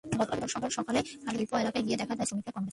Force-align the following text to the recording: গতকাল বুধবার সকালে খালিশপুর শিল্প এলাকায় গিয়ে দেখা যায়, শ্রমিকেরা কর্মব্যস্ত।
গতকাল 0.19 0.37
বুধবার 0.43 0.71
সকালে 0.77 0.99
খালিশপুর 1.23 1.33
শিল্প 1.55 1.61
এলাকায় 1.63 1.85
গিয়ে 1.87 1.99
দেখা 2.01 2.13
যায়, 2.17 2.27
শ্রমিকেরা 2.29 2.53
কর্মব্যস্ত। 2.55 2.69